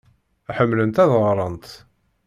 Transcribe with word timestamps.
Ḥemmlent 0.57 1.01
ad 1.03 1.09
ɣrent. 1.23 1.67